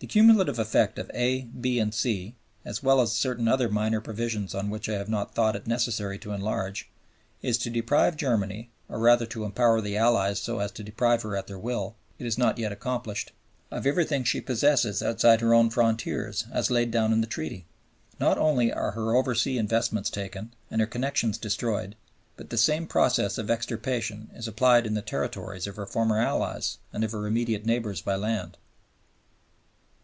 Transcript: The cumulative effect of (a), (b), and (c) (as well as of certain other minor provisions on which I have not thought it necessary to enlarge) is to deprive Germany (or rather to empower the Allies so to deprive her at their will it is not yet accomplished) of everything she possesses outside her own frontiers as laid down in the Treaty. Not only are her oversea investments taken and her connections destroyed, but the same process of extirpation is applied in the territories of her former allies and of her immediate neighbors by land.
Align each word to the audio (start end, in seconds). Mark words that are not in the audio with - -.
The 0.00 0.08
cumulative 0.08 0.58
effect 0.58 0.98
of 0.98 1.08
(a), 1.14 1.42
(b), 1.42 1.78
and 1.78 1.94
(c) 1.94 2.34
(as 2.64 2.82
well 2.82 3.00
as 3.00 3.10
of 3.12 3.16
certain 3.16 3.46
other 3.46 3.68
minor 3.68 4.00
provisions 4.00 4.52
on 4.52 4.68
which 4.68 4.88
I 4.88 4.94
have 4.94 5.08
not 5.08 5.36
thought 5.36 5.54
it 5.54 5.68
necessary 5.68 6.18
to 6.18 6.32
enlarge) 6.32 6.90
is 7.42 7.56
to 7.58 7.70
deprive 7.70 8.16
Germany 8.16 8.70
(or 8.88 8.98
rather 8.98 9.24
to 9.26 9.44
empower 9.44 9.80
the 9.80 9.96
Allies 9.96 10.40
so 10.40 10.66
to 10.66 10.82
deprive 10.82 11.22
her 11.22 11.36
at 11.36 11.46
their 11.46 11.60
will 11.60 11.94
it 12.18 12.26
is 12.26 12.36
not 12.36 12.58
yet 12.58 12.72
accomplished) 12.72 13.30
of 13.70 13.86
everything 13.86 14.24
she 14.24 14.40
possesses 14.40 15.00
outside 15.00 15.40
her 15.40 15.54
own 15.54 15.70
frontiers 15.70 16.44
as 16.52 16.72
laid 16.72 16.90
down 16.90 17.12
in 17.12 17.20
the 17.20 17.26
Treaty. 17.28 17.64
Not 18.18 18.36
only 18.36 18.72
are 18.72 18.90
her 18.90 19.14
oversea 19.16 19.58
investments 19.60 20.10
taken 20.10 20.52
and 20.72 20.80
her 20.80 20.86
connections 20.88 21.38
destroyed, 21.38 21.94
but 22.36 22.50
the 22.50 22.58
same 22.58 22.88
process 22.88 23.38
of 23.38 23.48
extirpation 23.48 24.28
is 24.34 24.48
applied 24.48 24.86
in 24.88 24.94
the 24.94 25.02
territories 25.02 25.68
of 25.68 25.76
her 25.76 25.86
former 25.86 26.18
allies 26.20 26.78
and 26.92 27.04
of 27.04 27.12
her 27.12 27.28
immediate 27.28 27.64
neighbors 27.64 28.02
by 28.02 28.16
land. 28.16 28.58